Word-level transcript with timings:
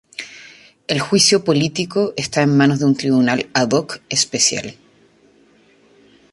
El 0.87 0.99
juicio 0.99 1.43
político 1.43 2.13
está 2.17 2.41
en 2.41 2.57
manos 2.57 2.79
de 2.79 2.85
un 2.85 2.97
tribunal 2.97 3.51
"ad 3.53 3.69
hoc" 3.71 4.01
especial. 4.09 4.75